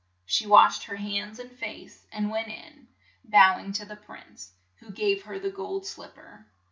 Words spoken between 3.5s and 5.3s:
ing to the prince, who gave